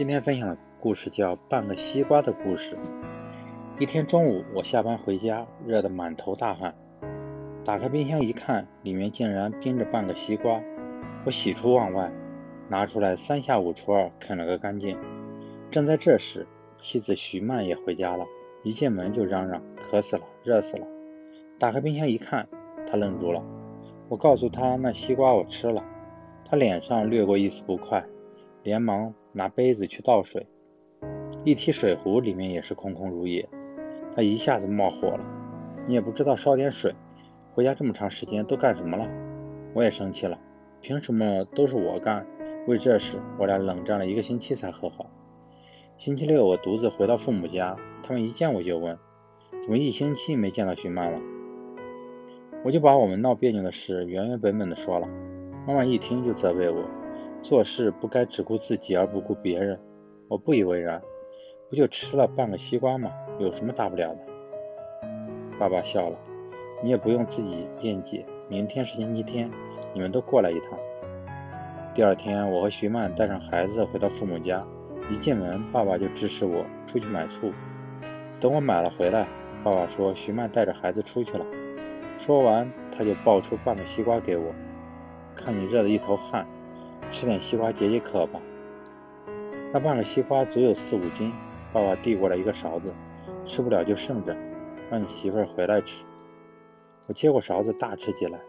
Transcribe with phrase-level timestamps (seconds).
[0.00, 2.74] 今天分享的故事叫《半个西瓜的故事》。
[3.78, 6.74] 一天中午，我下班回家，热得满头大汗。
[7.66, 10.62] 打开冰箱一看，里面竟然冰着半个西瓜。
[11.26, 12.10] 我喜出望外，
[12.70, 14.96] 拿出来三下五除二啃了个干净。
[15.70, 16.46] 正在这时，
[16.78, 18.24] 妻子徐曼也回家了，
[18.62, 20.86] 一进门就嚷嚷：“渴死了，热死了！”
[21.60, 22.48] 打开冰箱一看，
[22.86, 23.44] 她愣住了。
[24.08, 25.84] 我告诉她：“那西瓜我吃了。”
[26.48, 28.06] 她脸上掠过一丝不快。
[28.62, 30.46] 连忙拿杯子去倒水，
[31.44, 33.48] 一提水壶，里面也是空空如也。
[34.14, 35.24] 他一下子冒火了，
[35.86, 36.94] 你也不知道烧点水。
[37.52, 39.08] 回家这么长时间都干什么了？
[39.74, 40.38] 我也生气了，
[40.80, 42.26] 凭什么都是我干？
[42.66, 45.06] 为这事，我俩冷战了一个星期才和好。
[45.96, 48.98] 星期六我独自回到父母家，他们一见我就问：
[49.62, 51.20] 怎么一星期没见到徐曼了？
[52.64, 55.08] 我就把我们闹别扭的事原原本本的说了。
[55.66, 56.84] 妈妈一听就责备我。
[57.42, 59.80] 做事不该只顾自己而不顾别人，
[60.28, 61.00] 我不以为然，
[61.70, 63.10] 不就吃了半个西瓜吗？
[63.38, 64.20] 有什么大不了的？
[65.58, 66.18] 爸爸笑了，
[66.82, 68.26] 你也不用自己辩解。
[68.48, 69.50] 明天是星期天，
[69.94, 70.78] 你们都过来一趟。
[71.94, 74.62] 第二天，我和徐曼带上孩子回到父母家，
[75.10, 77.52] 一进门，爸爸就指使我出去买醋。
[78.38, 79.26] 等我买了回来，
[79.64, 81.46] 爸爸说徐曼带着孩子出去了。
[82.18, 84.52] 说完，他就抱出半个西瓜给我，
[85.34, 86.46] 看你热的一头汗。
[87.10, 88.40] 吃点西瓜解解渴吧。
[89.72, 91.32] 那半个西瓜足有四五斤，
[91.72, 92.92] 爸爸递过来一个勺子，
[93.46, 94.36] 吃不了就剩着，
[94.90, 96.04] 让你媳妇儿回来吃。
[97.08, 98.40] 我接过勺子大吃起来，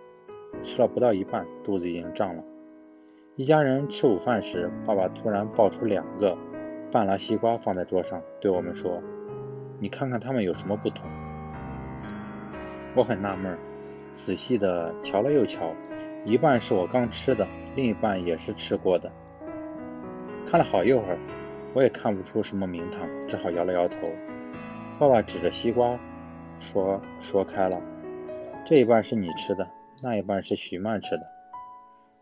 [0.64, 2.44] 吃了不到一半，肚子已经胀了。
[3.36, 6.38] 一家人吃午饭时，爸爸突然抱出两个
[6.92, 9.02] 半拉西瓜放在桌上，对我们说
[9.80, 11.10] ：“你看看它们有什么不同？”
[12.94, 13.58] 我很纳闷，
[14.12, 15.74] 仔细的瞧了又瞧，
[16.26, 17.48] 一半是我刚吃的。
[17.74, 19.10] 另一半也是吃过的，
[20.46, 21.18] 看了好一会儿，
[21.74, 23.98] 我也看不出什么名堂，只好摇了摇头。
[25.00, 25.98] 爸爸指着西瓜
[26.60, 27.82] 说：“说开了，
[28.66, 29.70] 这一半是你吃的，
[30.04, 31.22] 那一半是徐曼吃的。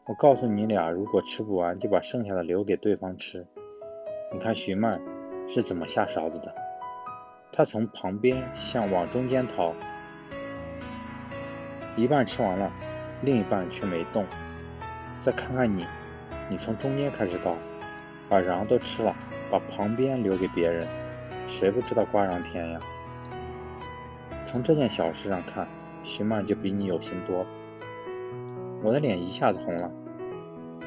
[0.05, 3.47] 我告诉你俩，如果吃不完，就把剩下的留给对方吃。
[4.31, 5.01] 你看徐曼
[5.47, 6.53] 是怎么下勺子的？
[7.51, 9.73] 他从旁边向往中间掏，
[11.95, 12.71] 一半吃完了，
[13.21, 14.25] 另一半却没动。”
[15.19, 15.85] 再看看你，
[16.49, 17.55] 你从中间开始倒，
[18.29, 19.15] 把瓤都吃了，
[19.51, 20.87] 把旁边留给别人，
[21.47, 22.79] 谁不知道瓜瓤甜呀？
[24.45, 25.67] 从这件小事上看，
[26.03, 27.45] 徐曼就比你有心多。
[28.81, 29.91] 我的脸一下子红了。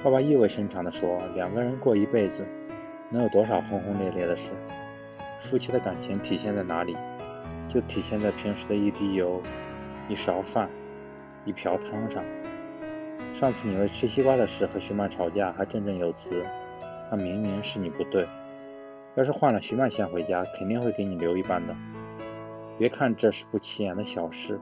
[0.03, 2.49] 爸爸意味深长地说：“两个人过一辈子，
[3.11, 4.53] 能有多少轰轰烈烈的事？
[5.39, 6.97] 夫妻的感情体现在哪里？
[7.69, 9.41] 就体现在平时的一滴油、
[10.09, 10.69] 一勺饭、
[11.45, 12.25] 一瓢汤上。”
[13.35, 16.45] 上次你为吃西瓜的事和徐曼吵架，还振振有词，
[17.11, 18.27] 那明明是你不对。
[19.15, 21.75] 要是换了徐曼先回家，肯定会给你留一半的。
[22.79, 24.61] 别看这是不起眼的小事，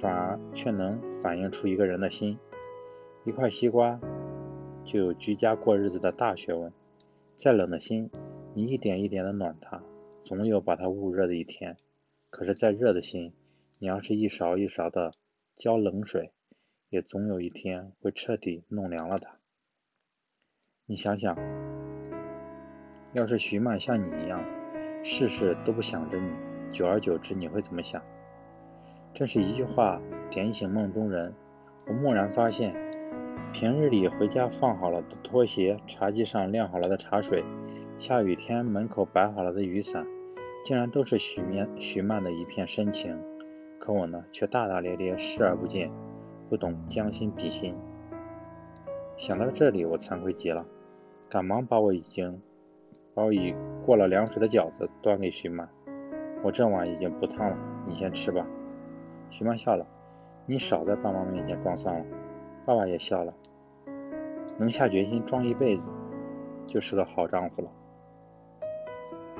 [0.00, 2.38] 反而却能反映出一个人的心。
[3.24, 4.00] 一块西瓜，
[4.84, 6.72] 就有居家过日子的大学问。
[7.36, 8.10] 再冷的心，
[8.54, 9.82] 你一点一点的暖它，
[10.24, 11.76] 总有把它捂热的一天。
[12.30, 13.32] 可是再热的心，
[13.78, 15.12] 你要是一勺一勺的
[15.60, 16.32] 浇冷水。
[16.88, 19.38] 也总有一天会彻底弄凉了它。
[20.86, 21.36] 你想想，
[23.12, 24.42] 要是徐曼像你一样，
[25.04, 26.32] 事事都不想着你，
[26.72, 28.02] 久而久之你会怎么想？
[29.14, 31.32] 真是一句话点醒梦中人。
[31.86, 32.74] 我蓦然发现，
[33.52, 37.44] 平日里回家放好了的拖鞋，茶几上晾好了的茶水，
[38.00, 40.04] 下雨天门口摆好了的雨伞，
[40.64, 43.16] 竟然都是徐面徐曼的一片深情。
[43.80, 45.90] 可我呢，却大大咧咧，视而不见。
[46.50, 47.76] 不懂将心比心，
[49.16, 50.66] 想到这里，我惭愧极了，
[51.28, 52.42] 赶忙把我已经
[53.14, 53.54] 把我已
[53.86, 55.68] 过了凉水的饺子端给徐曼。
[56.42, 58.44] 我这碗已经不烫了，你先吃吧。
[59.30, 59.86] 徐曼笑了，
[60.44, 62.04] 你少在爸妈面前装蒜了。
[62.66, 63.32] 爸爸也笑了，
[64.58, 65.92] 能下决心装一辈子，
[66.66, 67.70] 就是个好丈夫了。